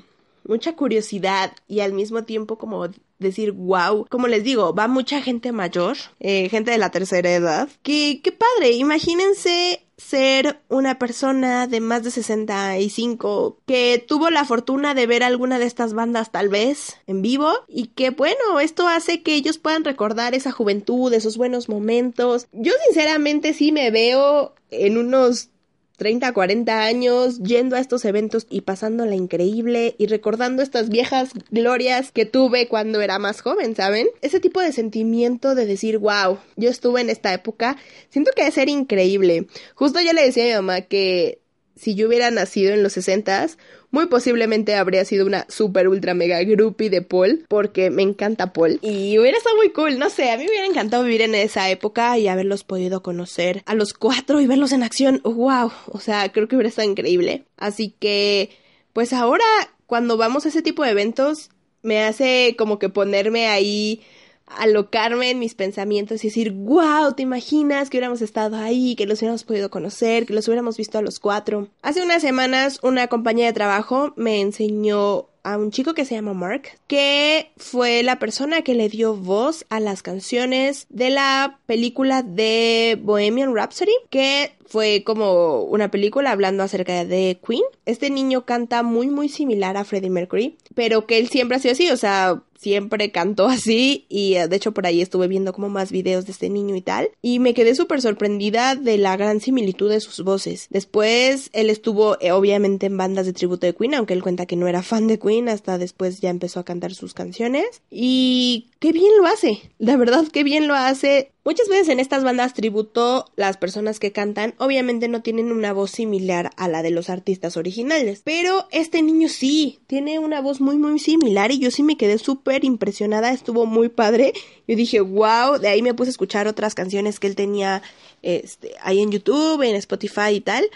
mucha 0.49 0.75
curiosidad 0.75 1.53
y 1.67 1.81
al 1.81 1.93
mismo 1.93 2.25
tiempo 2.25 2.59
como 2.59 2.89
decir 3.19 3.53
wow. 3.53 4.07
Como 4.09 4.29
les 4.29 4.45
digo, 4.45 4.75
va 4.75 4.89
mucha 4.89 5.23
gente 5.23 5.53
mayor, 5.53 5.97
eh, 6.21 6.49
gente 6.49 6.71
de 6.71 6.79
la 6.79 6.91
tercera 6.91 7.33
edad. 7.33 7.69
Que, 7.83 8.21
qué 8.23 8.33
padre, 8.33 8.73
imagínense 8.73 9.83
ser 9.97 10.61
una 10.69 10.99
persona 10.99 11.67
de 11.67 11.81
más 11.81 12.03
de 12.03 12.11
65 12.11 13.59
que 13.67 14.05
tuvo 14.07 14.29
la 14.29 14.45
fortuna 14.45 14.93
de 14.93 15.07
ver 15.07 15.23
alguna 15.23 15.59
de 15.59 15.65
estas 15.65 15.95
bandas 15.95 16.31
tal 16.31 16.51
vez 16.51 16.99
en 17.07 17.23
vivo 17.23 17.51
y 17.67 17.87
que 17.89 18.11
bueno, 18.11 18.61
esto 18.61 18.89
hace 18.89 19.23
que 19.23 19.35
ellos 19.35 19.57
puedan 19.57 19.85
recordar 19.85 20.35
esa 20.35 20.53
juventud, 20.53 21.13
esos 21.15 21.39
buenos 21.39 21.71
momentos. 21.71 22.47
Yo 22.53 22.73
sinceramente 22.87 23.55
sí 23.55 23.73
me 23.73 23.91
veo 23.91 24.55
en 24.71 24.99
unos 24.99 25.49
30, 25.97 26.33
40 26.33 26.83
años 26.83 27.38
yendo 27.38 27.76
a 27.76 27.81
estos 27.81 28.05
eventos 28.05 28.47
y 28.50 28.62
pasándola 28.62 29.15
increíble 29.15 29.95
y 29.99 30.07
recordando 30.07 30.62
estas 30.62 30.88
viejas 30.88 31.31
glorias 31.50 32.12
que 32.12 32.26
tuve 32.26 32.69
cuando 32.69 33.00
era 33.00 33.19
más 33.19 33.41
joven, 33.41 33.75
¿saben? 33.75 34.09
Ese 34.23 34.41
tipo 34.41 34.61
de 34.61 34.73
sentimiento 34.73 35.55
de 35.55 35.67
decir, 35.67 35.99
wow, 35.99 36.38
yo 36.57 36.71
estuve 36.71 37.00
en 37.00 37.11
esta 37.11 37.33
época, 37.33 37.76
siento 38.11 38.33
que 38.35 38.43
debe 38.43 38.53
ser 38.53 38.69
increíble. 38.69 39.47
Justo 39.75 40.00
yo 40.00 40.12
le 40.12 40.25
decía 40.25 40.45
a 40.45 40.47
mi 40.47 40.55
mamá 40.55 40.83
que 40.83 41.41
si 41.76 41.95
yo 41.95 42.09
hubiera 42.09 42.30
nacido 42.30 42.73
en 42.75 42.83
los 42.83 42.95
60 42.95 43.49
muy 43.90 44.06
posiblemente 44.06 44.75
habría 44.75 45.04
sido 45.04 45.26
una 45.26 45.47
super 45.49 45.88
ultra 45.88 46.14
mega 46.14 46.42
groupie 46.42 46.90
de 46.90 47.02
Paul, 47.02 47.45
porque 47.49 47.90
me 47.90 48.02
encanta 48.02 48.52
Paul. 48.52 48.78
Y 48.83 49.18
hubiera 49.18 49.38
estado 49.38 49.56
muy 49.56 49.71
cool, 49.71 49.99
no 49.99 50.11
sé, 50.11 50.30
a 50.30 50.37
mí 50.37 50.45
me 50.45 50.50
hubiera 50.50 50.66
encantado 50.66 51.04
vivir 51.04 51.23
en 51.23 51.35
esa 51.35 51.71
época 51.71 52.18
y 52.18 52.28
haberlos 52.28 52.64
podido 52.64 53.02
conocer 53.02 53.62
a 53.66 53.75
los 53.75 53.95
cuatro 53.95 54.40
y 54.40 54.47
verlos 54.47 54.73
en 54.73 54.83
acción. 54.83 55.21
¡Wow! 55.25 55.73
O 55.87 56.00
sea, 56.00 56.30
creo 56.33 56.49
que 56.49 56.56
hubiera 56.56 56.68
estado 56.68 56.90
increíble. 56.90 57.45
Así 57.56 57.95
que, 57.99 58.50
pues 58.92 59.12
ahora, 59.12 59.45
cuando 59.87 60.16
vamos 60.16 60.45
a 60.45 60.49
ese 60.49 60.62
tipo 60.62 60.83
de 60.83 60.90
eventos, 60.90 61.50
me 61.83 62.02
hace 62.02 62.54
como 62.59 62.78
que 62.78 62.88
ponerme 62.88 63.47
ahí 63.47 64.02
alocarme 64.47 65.31
en 65.31 65.38
mis 65.38 65.55
pensamientos 65.55 66.25
y 66.25 66.29
decir, 66.29 66.53
wow, 66.53 67.12
¿te 67.15 67.23
imaginas 67.23 67.91
que 67.91 67.97
hubiéramos 67.97 68.23
estado 68.23 68.57
ahí, 68.57 68.95
que 68.95 69.07
los 69.07 69.19
hubiéramos 69.19 69.45
podido 69.45 69.71
conocer, 69.71 70.26
que 70.26 70.35
los 70.35 70.47
hubiéramos 70.49 70.76
visto 70.76 70.99
a 70.99 71.03
los 71.03 71.19
cuatro? 71.19 71.69
Hace 71.83 72.03
unas 72.03 72.23
semanas 72.23 72.79
una 72.83 73.09
compañía 73.09 73.47
de 73.47 73.53
trabajo 73.53 74.12
me 74.17 74.41
enseñó 74.41 75.29
a 75.47 75.59
un 75.59 75.71
chico 75.71 75.95
que 75.95 76.05
se 76.05 76.17
llama 76.17 76.35
Mark, 76.35 76.62
que 76.88 77.53
fue 77.57 78.03
la 78.03 78.19
persona 78.19 78.62
que 78.62 78.75
le 78.75 78.88
dio 78.88 79.15
voz 79.15 79.65
a 79.69 79.79
las 79.79 80.03
canciones 80.03 80.87
de 80.88 81.11
la 81.11 81.61
película 81.67 82.25
de 82.25 82.99
Bohemian 83.00 83.55
Rhapsody, 83.55 83.95
que 84.11 84.57
fue 84.67 85.05
como 85.07 85.62
una 85.62 85.93
película 85.93 86.33
hablando 86.33 86.65
acerca 86.65 87.05
de 87.05 87.38
Queen. 87.47 87.62
Este 87.85 88.11
niño 88.11 88.45
canta 88.45 88.83
muy 88.83 89.07
muy 89.09 89.29
similar 89.29 89.76
a 89.76 89.85
Freddie 89.85 90.11
Mercury, 90.11 90.57
pero 90.75 91.07
que 91.07 91.19
él 91.19 91.29
siempre 91.29 91.59
ha 91.59 91.61
sido 91.61 91.73
así, 91.73 91.91
o 91.91 91.97
sea, 91.97 92.43
siempre 92.59 93.11
cantó 93.11 93.47
así 93.47 94.07
y 94.09 94.35
eh, 94.35 94.49
de 94.49 94.57
hecho 94.57 94.73
por 94.73 94.87
ahí 94.87 95.01
estuve 95.01 95.29
viendo 95.29 95.53
como 95.53 95.69
más 95.69 95.91
videos 95.91 96.27
de 96.27 96.33
este 96.33 96.51
niño 96.51 96.77
y 96.77 96.83
tal 96.83 97.11
y 97.23 97.39
me 97.39 97.55
quedé 97.55 97.75
súper 97.75 98.01
sorprendida 98.01 98.75
de 98.75 98.99
la 98.99 99.17
gran 99.17 99.41
similitud 99.41 99.91
de 99.91 100.01
sus 100.01 100.23
voces. 100.23 100.67
Después 100.71 101.51
él 101.53 101.71
estuvo 101.71 102.19
eh, 102.21 102.33
obviamente 102.33 102.87
en 102.87 102.97
bandas 102.97 103.27
de 103.27 103.33
tributo 103.33 103.67
de 103.67 103.75
Queen, 103.75 103.95
aunque 103.95 104.15
él 104.15 104.23
cuenta 104.23 104.47
que 104.47 104.57
no 104.57 104.69
era 104.69 104.83
fan 104.83 105.07
de 105.07 105.19
Queen, 105.19 105.49
hasta 105.49 105.79
después 105.79 106.21
ya 106.21 106.31
empezó 106.31 106.61
a 106.61 106.65
cantar 106.65 106.95
sus 106.95 107.15
canciones 107.15 107.83
y 107.91 108.69
qué 108.79 108.93
bien 108.93 109.13
lo 109.19 109.27
hace, 109.27 109.61
de 109.79 109.97
verdad 109.97 110.25
qué 110.33 110.45
bien 110.45 110.69
lo 110.69 110.75
hace. 110.75 111.33
Muchas 111.47 111.69
veces 111.69 111.88
en 111.91 112.00
estas 112.00 112.25
bandas 112.25 112.55
tributo 112.55 113.31
las 113.37 113.57
personas 113.57 114.00
que 114.00 114.11
cantan 114.11 114.57
obviamente 114.59 115.07
no 115.07 115.23
tienen 115.23 115.53
una 115.53 115.73
voz 115.73 115.93
similar 115.93 116.50
a 116.57 116.67
la 116.67 116.83
de 116.83 116.91
los 116.91 117.09
artistas 117.09 117.57
originales, 117.57 118.23
pero 118.25 118.67
este 118.73 119.00
niño 119.00 119.29
sí, 119.29 119.79
tiene 119.87 120.19
una 120.19 120.41
voz 120.41 120.61
muy 120.61 120.76
muy 120.76 120.99
similar 120.99 121.53
y 121.53 121.61
yo 121.61 121.71
sí 121.71 121.85
me 121.85 121.97
quedé 121.97 122.19
súper 122.19 122.65
impresionada, 122.65 123.31
estuvo 123.31 123.65
muy 123.65 123.88
padre. 123.88 124.33
Yo 124.67 124.75
dije, 124.75 124.99
wow, 124.99 125.61
de 125.61 125.69
ahí 125.69 125.83
me 125.83 125.95
puse 125.95 126.09
a 126.09 126.11
escuchar 126.11 126.49
otras 126.49 126.75
canciones 126.75 127.21
que 127.21 127.29
él 127.29 127.37
tenía 127.37 127.81
este, 128.23 128.75
ahí 128.83 129.00
en 129.00 129.12
YouTube, 129.12 129.62
en 129.62 129.76
Spotify 129.76 130.31
y 130.33 130.41
tal. 130.41 130.69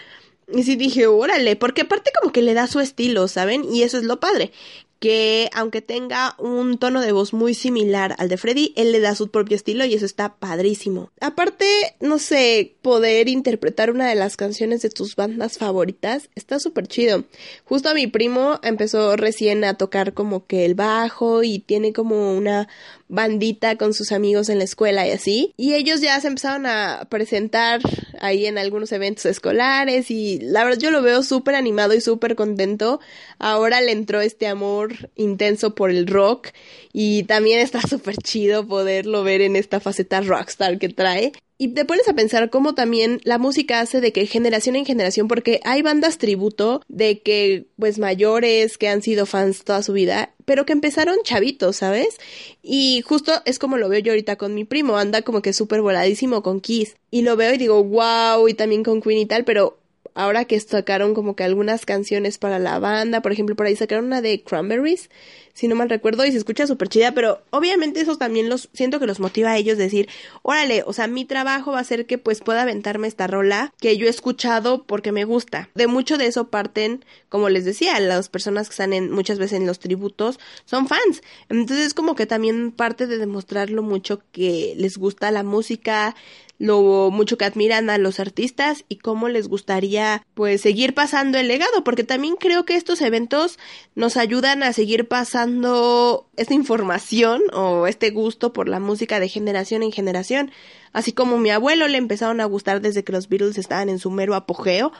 Y 0.53 0.63
sí 0.63 0.77
dije, 0.77 1.05
órale, 1.05 1.57
porque 1.57 1.81
aparte 1.81 2.11
como 2.17 2.31
que 2.31 2.41
le 2.41 2.53
da 2.53 2.67
su 2.67 2.79
estilo, 2.79 3.27
¿saben? 3.27 3.65
Y 3.65 3.83
eso 3.83 3.97
es 3.97 4.05
lo 4.05 4.21
padre, 4.21 4.53
que 5.01 5.49
aunque 5.53 5.81
tenga 5.81 6.35
un 6.37 6.77
tono 6.77 7.01
de 7.01 7.11
voz 7.11 7.33
muy 7.33 7.55
similar 7.55 8.15
al 8.19 8.29
de 8.29 8.37
Freddy, 8.37 8.71
él 8.77 8.91
le 8.91 8.99
da 8.99 9.15
su 9.15 9.31
propio 9.31 9.55
estilo 9.55 9.83
y 9.83 9.95
eso 9.95 10.05
está 10.05 10.35
padrísimo. 10.35 11.09
Aparte, 11.19 11.65
no 12.01 12.19
sé, 12.19 12.75
poder 12.83 13.27
interpretar 13.27 13.89
una 13.89 14.07
de 14.07 14.13
las 14.13 14.37
canciones 14.37 14.83
de 14.83 14.91
tus 14.91 15.15
bandas 15.15 15.57
favoritas 15.57 16.29
está 16.35 16.59
súper 16.59 16.85
chido. 16.85 17.23
Justo 17.65 17.95
mi 17.95 18.05
primo 18.05 18.59
empezó 18.61 19.15
recién 19.15 19.63
a 19.63 19.73
tocar 19.73 20.13
como 20.13 20.45
que 20.45 20.65
el 20.65 20.75
bajo 20.75 21.41
y 21.41 21.57
tiene 21.57 21.93
como 21.93 22.37
una 22.37 22.67
bandita 23.11 23.75
con 23.75 23.93
sus 23.93 24.13
amigos 24.13 24.47
en 24.49 24.57
la 24.57 24.63
escuela 24.63 25.05
y 25.05 25.11
así. 25.11 25.53
Y 25.57 25.73
ellos 25.73 25.99
ya 25.99 26.19
se 26.21 26.29
empezaron 26.29 26.65
a 26.65 27.07
presentar 27.09 27.81
ahí 28.19 28.45
en 28.45 28.57
algunos 28.57 28.91
eventos 28.93 29.25
escolares 29.25 30.09
y 30.09 30.39
la 30.39 30.63
verdad 30.63 30.79
yo 30.79 30.91
lo 30.91 31.01
veo 31.01 31.21
súper 31.21 31.55
animado 31.55 31.93
y 31.93 32.01
súper 32.01 32.35
contento. 32.35 33.01
Ahora 33.37 33.81
le 33.81 33.91
entró 33.91 34.21
este 34.21 34.47
amor 34.47 35.11
intenso 35.15 35.75
por 35.75 35.91
el 35.91 36.07
rock 36.07 36.49
y 36.93 37.23
también 37.23 37.59
está 37.59 37.81
súper 37.87 38.15
chido 38.15 38.65
poderlo 38.65 39.23
ver 39.23 39.41
en 39.41 39.57
esta 39.57 39.79
faceta 39.81 40.21
rockstar 40.21 40.79
que 40.79 40.89
trae. 40.89 41.33
Y 41.61 41.67
te 41.75 41.85
pones 41.85 42.07
a 42.07 42.15
pensar 42.15 42.49
cómo 42.49 42.73
también 42.73 43.21
la 43.23 43.37
música 43.37 43.81
hace 43.81 44.01
de 44.01 44.11
que 44.11 44.25
generación 44.25 44.75
en 44.75 44.83
generación, 44.83 45.27
porque 45.27 45.59
hay 45.63 45.83
bandas 45.83 46.17
tributo 46.17 46.81
de 46.87 47.19
que, 47.19 47.67
pues, 47.77 47.99
mayores 47.99 48.79
que 48.79 48.87
han 48.87 49.03
sido 49.03 49.27
fans 49.27 49.63
toda 49.63 49.83
su 49.83 49.93
vida, 49.93 50.33
pero 50.45 50.65
que 50.65 50.73
empezaron 50.73 51.17
chavitos, 51.23 51.75
¿sabes? 51.75 52.17
Y 52.63 53.03
justo 53.05 53.43
es 53.45 53.59
como 53.59 53.77
lo 53.77 53.89
veo 53.89 53.99
yo 53.99 54.11
ahorita 54.11 54.37
con 54.37 54.55
mi 54.55 54.63
primo, 54.63 54.97
anda 54.97 55.21
como 55.21 55.43
que 55.43 55.53
súper 55.53 55.83
voladísimo 55.83 56.41
con 56.41 56.61
Kiss. 56.61 56.95
Y 57.11 57.21
lo 57.21 57.35
veo 57.35 57.53
y 57.53 57.59
digo, 57.59 57.83
wow, 57.83 58.47
y 58.47 58.55
también 58.55 58.81
con 58.81 58.99
Queen 58.99 59.19
y 59.19 59.27
tal, 59.27 59.45
pero 59.45 59.80
ahora 60.13 60.45
que 60.45 60.59
sacaron 60.59 61.13
como 61.13 61.35
que 61.35 61.43
algunas 61.43 61.85
canciones 61.85 62.37
para 62.37 62.59
la 62.59 62.79
banda, 62.79 63.21
por 63.21 63.31
ejemplo, 63.31 63.55
por 63.55 63.65
ahí 63.65 63.75
sacaron 63.75 64.05
una 64.05 64.21
de 64.21 64.43
Cranberries, 64.43 65.09
si 65.53 65.67
no 65.67 65.75
mal 65.75 65.89
recuerdo, 65.89 66.25
y 66.25 66.31
se 66.31 66.37
escucha 66.37 66.67
súper 66.67 66.87
chida, 66.89 67.11
pero 67.13 67.41
obviamente 67.49 68.01
eso 68.01 68.17
también 68.17 68.49
los 68.49 68.69
siento 68.73 68.99
que 68.99 69.07
los 69.07 69.19
motiva 69.19 69.51
a 69.51 69.57
ellos 69.57 69.77
decir, 69.77 70.07
órale, 70.41 70.83
o 70.85 70.93
sea, 70.93 71.07
mi 71.07 71.25
trabajo 71.25 71.71
va 71.71 71.79
a 71.79 71.83
ser 71.83 72.05
que 72.05 72.17
pues 72.17 72.41
pueda 72.41 72.61
aventarme 72.61 73.07
esta 73.07 73.27
rola 73.27 73.73
que 73.79 73.97
yo 73.97 74.07
he 74.07 74.09
escuchado 74.09 74.83
porque 74.83 75.11
me 75.11 75.25
gusta. 75.25 75.69
De 75.75 75.87
mucho 75.87 76.17
de 76.17 76.27
eso 76.27 76.49
parten, 76.49 77.03
como 77.29 77.49
les 77.49 77.65
decía, 77.65 77.99
las 77.99 78.29
personas 78.29 78.67
que 78.67 78.73
están 78.73 78.93
en, 78.93 79.11
muchas 79.11 79.39
veces 79.39 79.59
en 79.59 79.67
los 79.67 79.79
tributos 79.79 80.39
son 80.65 80.87
fans. 80.87 81.21
Entonces 81.49 81.87
es 81.87 81.93
como 81.93 82.15
que 82.15 82.25
también 82.25 82.71
parte 82.71 83.07
de 83.07 83.17
demostrar 83.17 83.69
lo 83.69 83.83
mucho 83.83 84.21
que 84.31 84.73
les 84.77 84.97
gusta 84.97 85.31
la 85.31 85.43
música, 85.43 86.15
lo 86.61 87.09
mucho 87.09 87.39
que 87.39 87.45
admiran 87.45 87.89
a 87.89 87.97
los 87.97 88.19
artistas 88.19 88.85
y 88.87 88.97
cómo 88.97 89.29
les 89.29 89.47
gustaría 89.47 90.23
pues 90.35 90.61
seguir 90.61 90.93
pasando 90.93 91.39
el 91.39 91.47
legado, 91.47 91.83
porque 91.83 92.03
también 92.03 92.35
creo 92.35 92.65
que 92.65 92.75
estos 92.75 93.01
eventos 93.01 93.57
nos 93.95 94.15
ayudan 94.15 94.61
a 94.61 94.71
seguir 94.71 95.07
pasando 95.07 96.29
esta 96.37 96.53
información 96.53 97.41
o 97.51 97.87
este 97.87 98.11
gusto 98.11 98.53
por 98.53 98.69
la 98.69 98.79
música 98.79 99.19
de 99.19 99.27
generación 99.27 99.81
en 99.81 99.91
generación, 99.91 100.51
así 100.93 101.13
como 101.13 101.39
mi 101.39 101.49
abuelo 101.49 101.87
le 101.87 101.97
empezaron 101.97 102.39
a 102.41 102.45
gustar 102.45 102.79
desde 102.79 103.03
que 103.03 103.11
los 103.11 103.27
Beatles 103.27 103.57
estaban 103.57 103.89
en 103.89 103.97
su 103.97 104.11
mero 104.11 104.35
apogeo, 104.35 104.91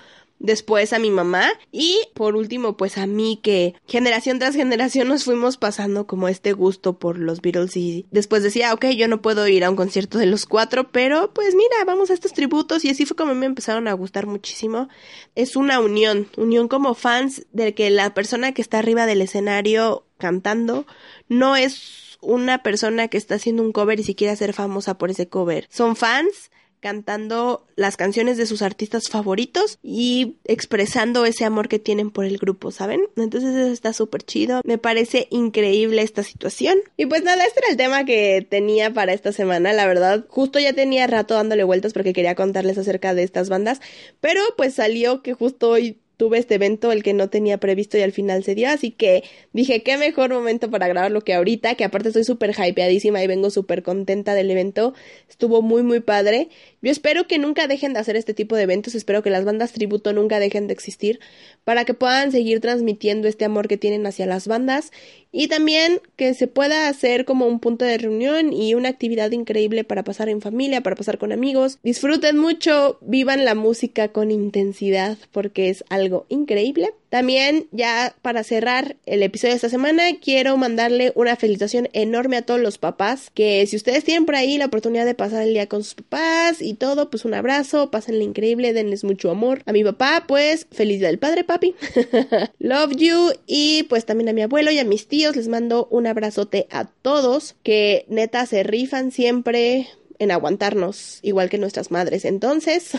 después 0.42 0.92
a 0.92 1.00
mi 1.00 1.12
mamá 1.12 1.52
y 1.72 2.00
por 2.14 2.36
último 2.36 2.76
pues 2.76 2.98
a 2.98 3.06
mí 3.06 3.40
que 3.42 3.76
generación 3.88 4.40
tras 4.40 4.56
generación 4.56 5.08
nos 5.08 5.24
fuimos 5.24 5.58
pasando 5.58 6.08
como 6.08 6.28
este 6.28 6.54
gusto 6.54 6.98
por 6.98 7.18
los 7.18 7.42
Beatles 7.42 7.78
y 7.78 8.06
después 8.12 8.44
decía 8.44 8.74
ok 8.74 8.88
yo 8.98 9.08
no 9.08 9.22
puedo 9.22 9.48
ir 9.48 9.64
a 9.64 9.70
un 9.70 9.76
concierto 9.76 10.18
de 10.18 10.26
los 10.26 10.46
cuatro 10.46 10.92
pero 10.92 11.32
pues 11.34 11.56
mira 11.56 11.86
vamos 11.86 12.10
a 12.10 12.14
estos 12.14 12.34
tributos 12.34 12.84
y 12.84 12.90
así 12.90 13.06
fue 13.06 13.16
como 13.16 13.36
me 13.36 13.46
empezaron 13.46 13.88
a 13.88 13.94
gustar 13.94 14.26
muchísimo. 14.26 14.90
Es 15.36 15.56
una 15.56 15.80
unión 15.80 16.28
unión 16.38 16.68
como 16.68 16.94
fans 16.94 17.46
de 17.52 17.74
que 17.74 17.90
la 17.90 18.14
persona 18.14 18.54
que 18.54 18.62
está 18.62 18.80
arriba 18.80 19.06
del 19.06 19.22
escenario 19.22 20.06
cantando 20.18 20.86
no 21.28 21.56
es 21.56 22.18
una 22.22 22.62
persona 22.62 23.08
que 23.08 23.18
está 23.18 23.36
haciendo 23.36 23.64
un 23.64 23.72
cover 23.72 24.00
y 24.00 24.04
si 24.04 24.16
quiere 24.16 24.36
ser 24.36 24.54
famosa 24.54 24.98
por 24.98 25.10
ese 25.10 25.28
cover. 25.28 25.68
Son 25.72 25.96
fans 25.96 26.51
cantando 26.82 27.66
las 27.76 27.96
canciones 27.96 28.38
de 28.38 28.46
sus 28.46 28.62
artistas 28.62 29.08
favoritos 29.08 29.80
y 29.82 30.36
expresando 30.46 31.26
ese 31.26 31.46
amor 31.46 31.70
que 31.70 31.80
tienen 31.80 32.12
por 32.12 32.26
el 32.26 32.38
grupo, 32.38 32.72
¿saben? 32.72 33.02
Entonces 33.16 33.56
eso 33.56 33.72
está 33.72 33.94
súper 33.94 34.24
chido. 34.24 34.62
Me 34.66 34.78
parece 34.78 35.28
increíble 35.30 36.02
esta 36.02 36.24
situación. 36.24 36.80
Y 36.98 37.06
pues 37.06 37.24
nada, 37.24 37.46
este 37.46 37.60
era 37.62 37.70
el 37.70 37.78
tema 37.78 38.04
que 38.04 38.46
tenía 38.50 38.94
para 38.94 39.14
esta 39.14 39.32
semana, 39.32 39.74
la 39.74 39.88
verdad. 39.88 40.26
Justo 40.28 40.60
ya 40.60 40.74
tenía 40.74 41.08
rato 41.08 41.36
dándole 41.36 41.64
vueltas 41.64 41.94
porque 41.94 42.14
quería 42.14 42.36
contarles 42.36 42.78
acerca 42.78 43.14
de 43.14 43.24
estas 43.24 43.50
bandas, 43.50 43.80
pero 44.20 44.42
pues 44.58 44.74
salió 44.74 45.22
que 45.22 45.34
justo 45.34 45.70
hoy 45.70 46.01
tuve 46.22 46.38
este 46.38 46.54
evento, 46.54 46.92
el 46.92 47.02
que 47.02 47.16
no 47.16 47.32
tenía 47.32 47.58
previsto 47.58 47.98
y 47.98 48.02
al 48.02 48.12
final 48.12 48.44
se 48.44 48.54
dio, 48.54 48.70
así 48.70 48.92
que 48.92 49.24
dije, 49.54 49.82
qué 49.82 49.98
mejor 49.98 50.30
momento 50.30 50.70
para 50.70 50.88
grabarlo 50.88 51.22
que 51.22 51.34
ahorita, 51.34 51.74
que 51.74 51.84
aparte 51.84 52.10
estoy 52.10 52.26
súper 52.26 52.52
hypeadísima 52.52 53.24
y 53.24 53.26
vengo 53.26 53.50
súper 53.50 53.82
contenta 53.82 54.36
del 54.36 54.52
evento, 54.52 54.94
estuvo 55.28 55.64
muy 55.64 55.82
muy 55.82 56.00
padre. 56.00 56.50
Yo 56.84 56.92
espero 56.92 57.26
que 57.26 57.40
nunca 57.40 57.66
dejen 57.66 57.94
de 57.94 58.00
hacer 58.02 58.16
este 58.16 58.36
tipo 58.36 58.56
de 58.56 58.64
eventos, 58.64 58.94
espero 58.94 59.24
que 59.24 59.32
las 59.32 59.46
bandas 59.46 59.74
tributo 59.74 60.14
nunca 60.14 60.40
dejen 60.40 60.68
de 60.68 60.74
existir, 60.74 61.20
para 61.64 61.86
que 61.86 61.96
puedan 61.96 62.32
seguir 62.32 62.60
transmitiendo 62.60 63.28
este 63.28 63.46
amor 63.46 63.68
que 63.68 63.78
tienen 63.78 64.06
hacia 64.06 64.28
las 64.28 64.48
bandas 64.48 64.92
y 65.32 65.48
también 65.48 66.02
que 66.18 66.34
se 66.34 66.48
pueda 66.48 66.88
hacer 66.90 67.26
como 67.26 67.48
un 67.48 67.60
punto 67.60 67.86
de 67.86 67.98
reunión 67.98 68.52
y 68.52 68.74
una 68.74 68.90
actividad 68.90 69.32
increíble 69.32 69.84
para 69.84 70.04
pasar 70.04 70.28
en 70.30 70.42
familia, 70.42 70.82
para 70.82 70.96
pasar 70.96 71.18
con 71.18 71.32
amigos. 71.32 71.80
Disfruten 71.84 72.38
mucho, 72.38 72.98
vivan 73.02 73.46
la 73.46 73.56
música 73.56 74.10
con 74.10 74.30
intensidad 74.30 75.18
porque 75.32 75.70
es 75.70 75.86
increíble. 76.30 76.94
También 77.10 77.68
ya 77.72 78.16
para 78.22 78.44
cerrar 78.44 78.96
el 79.06 79.22
episodio 79.24 79.52
de 79.52 79.56
esta 79.58 79.70
semana 79.70 80.04
quiero 80.22 80.56
mandarle 80.58 81.12
una 81.16 81.36
felicitación 81.36 81.90
enorme 81.94 82.38
a 82.38 82.42
todos 82.44 82.60
los 82.62 82.78
papás 82.78 83.30
que 83.34 83.66
si 83.68 83.76
ustedes 83.76 84.04
tienen 84.04 84.26
por 84.26 84.36
ahí 84.36 84.58
la 84.58 84.66
oportunidad 84.66 85.06
de 85.06 85.14
pasar 85.14 85.44
el 85.44 85.54
día 85.54 85.68
con 85.68 85.84
sus 85.84 85.96
papás 85.96 86.62
y 86.62 86.74
todo, 86.74 87.10
pues 87.10 87.26
un 87.26 87.34
abrazo, 87.34 87.92
pásenle 87.92 88.24
increíble, 88.24 88.74
denles 88.74 89.04
mucho 89.04 89.30
amor. 89.30 89.62
A 89.66 89.74
mi 89.74 89.84
papá, 89.84 90.26
pues 90.28 90.68
feliz 90.72 91.00
día 91.00 91.10
del 91.10 91.20
padre, 91.20 91.44
papi. 91.44 91.76
Love 92.60 92.96
you 92.96 93.32
y 93.46 93.84
pues 93.84 94.06
también 94.06 94.30
a 94.30 94.34
mi 94.34 94.42
abuelo 94.42 94.72
y 94.72 94.80
a 94.80 94.86
mis 94.86 95.08
tíos 95.08 95.36
les 95.36 95.48
mando 95.48 95.88
un 95.92 96.08
abrazote 96.08 96.68
a 96.70 96.86
todos 96.86 97.56
que 97.64 98.06
neta 98.08 98.46
se 98.46 98.64
rifan 98.64 99.12
siempre 99.12 99.88
en 100.22 100.30
aguantarnos, 100.30 101.18
igual 101.24 101.50
que 101.50 101.58
nuestras 101.58 101.90
madres. 101.90 102.26
Entonces, 102.26 102.92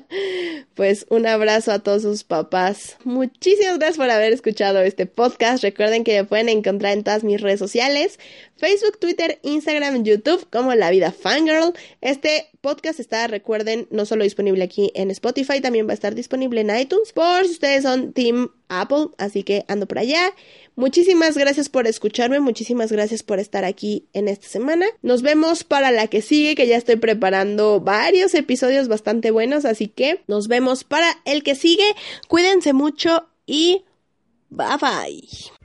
pues 0.74 1.04
un 1.10 1.26
abrazo 1.26 1.70
a 1.70 1.80
todos 1.80 2.00
sus 2.00 2.24
papás. 2.24 2.96
Muchísimas 3.04 3.76
gracias 3.76 3.98
por 3.98 4.08
haber 4.08 4.32
escuchado 4.32 4.80
este 4.80 5.04
podcast. 5.04 5.62
Recuerden 5.62 6.02
que 6.02 6.16
me 6.16 6.24
pueden 6.24 6.48
encontrar 6.48 6.94
en 6.94 7.04
todas 7.04 7.24
mis 7.24 7.42
redes 7.42 7.58
sociales, 7.58 8.18
Facebook, 8.56 8.98
Twitter, 8.98 9.38
Instagram, 9.42 10.02
YouTube, 10.02 10.48
como 10.50 10.74
La 10.74 10.88
Vida 10.88 11.12
Fangirl. 11.12 11.74
Este 12.00 12.48
podcast 12.66 12.98
está, 12.98 13.28
recuerden, 13.28 13.86
no 13.92 14.06
solo 14.06 14.24
disponible 14.24 14.64
aquí 14.64 14.90
en 14.96 15.12
Spotify, 15.12 15.60
también 15.60 15.86
va 15.86 15.92
a 15.92 15.94
estar 15.94 16.16
disponible 16.16 16.62
en 16.62 16.76
iTunes 16.76 17.12
por 17.12 17.44
si 17.44 17.52
ustedes 17.52 17.84
son 17.84 18.12
Team 18.12 18.48
Apple, 18.68 19.10
así 19.18 19.44
que 19.44 19.64
ando 19.68 19.86
por 19.86 20.00
allá. 20.00 20.32
Muchísimas 20.74 21.38
gracias 21.38 21.68
por 21.68 21.86
escucharme, 21.86 22.40
muchísimas 22.40 22.90
gracias 22.90 23.22
por 23.22 23.38
estar 23.38 23.64
aquí 23.64 24.08
en 24.14 24.26
esta 24.26 24.48
semana. 24.48 24.84
Nos 25.00 25.22
vemos 25.22 25.62
para 25.62 25.92
la 25.92 26.08
que 26.08 26.22
sigue, 26.22 26.56
que 26.56 26.66
ya 26.66 26.76
estoy 26.76 26.96
preparando 26.96 27.80
varios 27.80 28.34
episodios 28.34 28.88
bastante 28.88 29.30
buenos, 29.30 29.64
así 29.64 29.86
que 29.86 30.24
nos 30.26 30.48
vemos 30.48 30.82
para 30.82 31.08
el 31.24 31.44
que 31.44 31.54
sigue. 31.54 31.86
Cuídense 32.26 32.72
mucho 32.72 33.28
y 33.46 33.84
bye 34.50 34.66
bye. 34.80 35.55